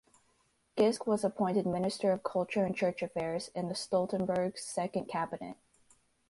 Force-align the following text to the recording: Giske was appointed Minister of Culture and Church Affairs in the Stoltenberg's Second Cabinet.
Giske 0.77 1.05
was 1.05 1.23
appointed 1.23 1.67
Minister 1.67 2.11
of 2.11 2.23
Culture 2.23 2.65
and 2.65 2.75
Church 2.75 3.03
Affairs 3.03 3.51
in 3.53 3.67
the 3.67 3.75
Stoltenberg's 3.75 4.63
Second 4.63 5.05
Cabinet. 5.07 5.57